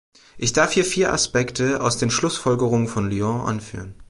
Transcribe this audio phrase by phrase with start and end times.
[0.39, 3.93] Ich darf hier vier Aspekte aus den Schlussfolgerungen von Lyon anführen.